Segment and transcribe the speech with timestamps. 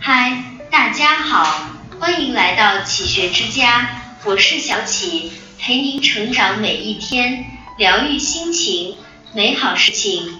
[0.00, 1.70] 嗨，大家好，
[2.00, 3.88] 欢迎来到启学之家，
[4.24, 7.44] 我是小启，陪您成长每一天，
[7.78, 8.96] 疗愈心情，
[9.34, 10.38] 美好事情。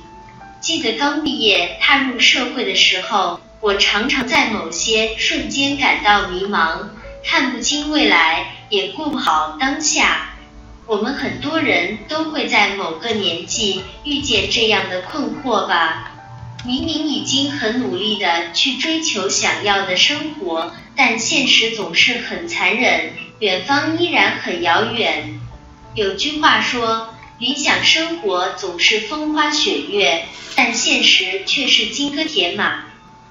[0.60, 6.88] 记得刚毕业踏入社会的时候，我常常在某些瞬间感到迷茫，
[7.24, 10.28] 看不清未来，也过不好当下。
[10.86, 16.11] 我们很多人都会在某个年纪遇见这样的困惑吧？
[16.64, 25.40] 明明已经很努力的去追求想要的生活，但现实总是很残忍，远方依然很遥远。
[25.96, 32.84] 有句话说，理想生活总是风花雪月，但现实却是金戈铁马。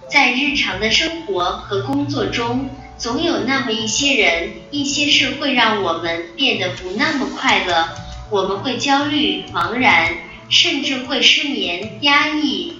[0.09, 7.87] 在日常的生活和工作中，总有那么一些人、一些事会让我们变得不那么快乐，
[8.29, 10.13] 我们会焦虑、茫然，
[10.49, 12.73] 甚至会失眠、压抑。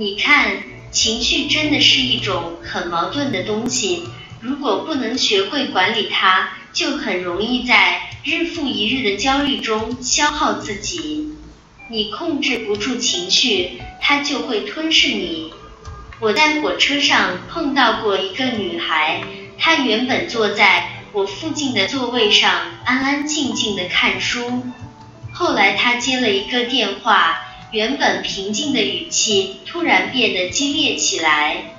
[0.00, 0.62] 你看，
[0.92, 4.04] 情绪真的是一种很矛盾的东西，
[4.40, 11.34] 如果不能学会管理它，就很容易在日复一日的焦虑中消耗自己。
[11.90, 15.52] 你控制不住情绪，它就会吞噬你。
[16.20, 19.24] 我在火车上碰到过一个女孩。
[19.58, 22.52] 她原本坐在我附近的座位上，
[22.84, 24.62] 安安静静的看书。
[25.32, 27.40] 后来她接了一个电话，
[27.70, 31.74] 原本平静的语气突然变得激烈起来。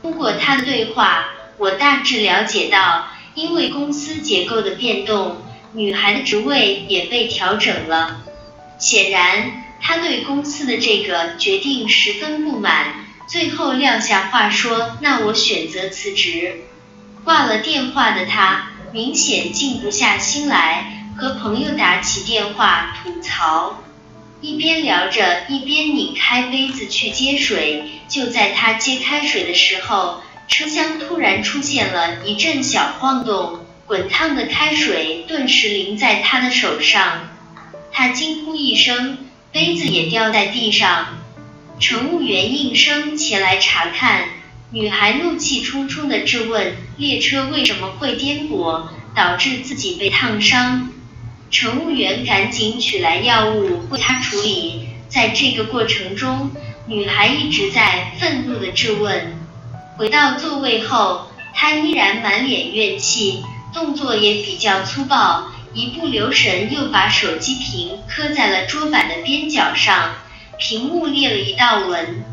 [0.00, 1.26] 通过他的对话，
[1.58, 5.38] 我大致了解到，因为公司结构的变动，
[5.72, 8.22] 女孩的职位也被调整了。
[8.78, 16.62] 显然，他对公司的这个决定十分不满，最后撂下话说：“那我选择辞职。”
[17.24, 23.82] 挂了电话的他，明显静不下心来，和朋友打起电话吐槽。
[24.42, 27.84] 一边聊着，一边拧开杯子去接水。
[28.08, 37.28] 就在他接开水的时候，车厢突然出现了一阵小晃动，滚烫的开水顿时淋在他的手上。
[37.92, 39.18] 他惊呼一声，
[39.52, 41.18] 杯子也掉在地上。
[41.78, 44.24] 乘务员应声前来查看。
[44.72, 50.90] 女孩怒气冲冲地质问：“列车为什么会颠簸，导致自己被烫伤？”
[51.52, 54.88] 乘务员赶紧取来药物为她处理。
[55.08, 56.50] 在这个过程中，
[56.86, 59.36] 女孩一直在愤怒地质问。
[59.98, 70.14] 回到座位后，她依然满脸怨气，动作也比较粗暴，一不留神又把手机屏磕在了桌板的边角上，
[70.58, 72.24] 屏幕裂了一道纹。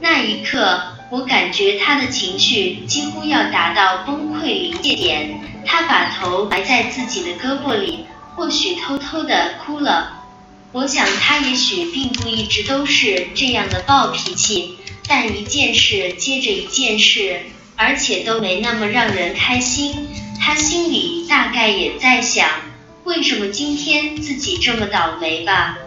[0.00, 0.80] 那一刻。
[1.10, 8.06] 我感觉他的情绪几乎要达到崩溃临界点，他把头埋在自己的胳膊里，
[8.36, 10.24] 或许偷偷的哭了。
[10.72, 17.42] 我想他也许并不一直都是这样的暴脾气，但一件事接着一件事，
[17.76, 20.08] 而且都没那么让人开心。
[20.40, 22.48] 他心里大概也在想，
[23.04, 25.78] 为什么今天自己这么倒霉吧。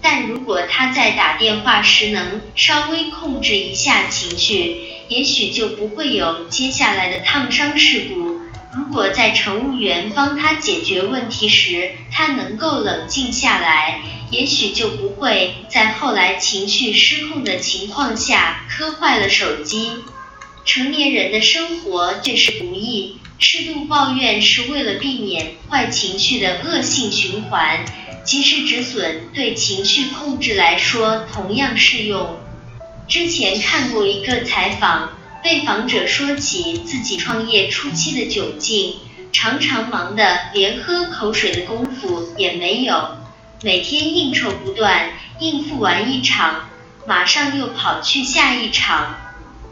[0.00, 4.78] 但如果他在打电话时能稍微控制一下情绪，
[5.08, 8.31] 也许就不会有接下来的烫伤事故。
[8.74, 14.00] 如果在乘务员帮他解决问题时，他能够冷静下来，
[14.30, 19.92] 也许就不会在后来情绪失控的情况下磕坏了手机。
[20.64, 27.84] 成年人的生活确实不易，适度抱怨是为了避免坏情绪的恶性循环。
[28.24, 32.38] 及时止损对情绪控制来说同样适用。
[33.08, 38.96] 之前看过一个采访，被访者说起自己创业初期的窘境，
[39.32, 43.16] 常常忙得连喝口水的功夫也没有，
[43.62, 45.10] 每天应酬不断，
[45.40, 46.68] 应付完一场，
[47.06, 49.16] 马上又跑去下一场。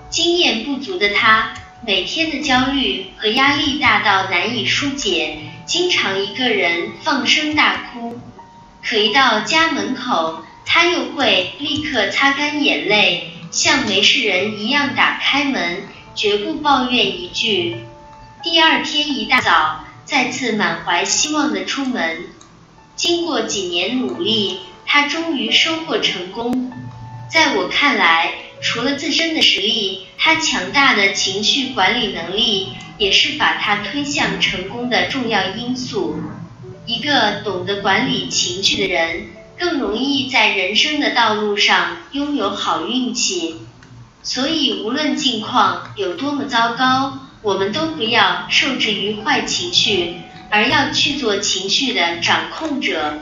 [0.09, 1.55] 经验不足的他，
[1.87, 8.19] 每天的焦虑和压力大到难以疏解，经常一个人放声大哭。
[8.83, 15.83] 可一到家门口，他又会立刻擦干眼泪，像没事人一样打开门，
[16.15, 17.79] 绝不抱怨一句。
[18.43, 22.27] 第二天一大早，再次满怀希望的出门。
[22.95, 26.73] 经过几年努力，他终于收获成功。
[27.29, 36.21] 在我看来，除了自身的实力，他强大的情绪管理能力也是把他推向成功的重要因素。
[36.87, 39.29] 一个懂得管理情绪的人，
[39.61, 43.57] 更容易在人生的道路上拥有好运气。
[44.23, 50.17] 所以，无论境况有多么糟糕，我们都不要受制于坏情绪，
[50.51, 53.19] 而要去做情绪的掌控者。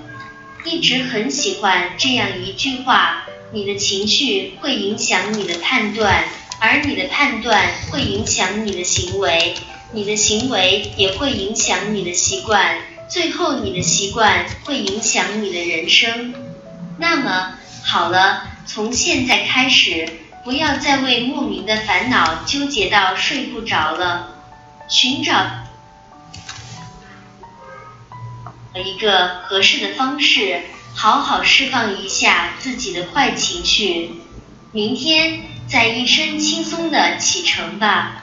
[0.64, 6.25] 一直很喜欢这样一句话：你的情绪会影响你的判断，
[6.61, 9.55] 而你的判断会影响你的行为，
[9.93, 12.76] 你的行为也会影响你的习惯，
[13.08, 16.34] 最后你的习惯会影响你的人生。
[16.99, 20.08] 那么，好了，从现在开始，
[20.44, 24.37] 不要再为莫名的烦恼纠结到睡不着了，
[24.88, 25.46] 寻找。
[28.75, 30.62] 一个合适的方式，
[30.94, 34.20] 好好释放一下自己的坏情绪。
[34.70, 38.22] 明天再一身轻松的启程吧。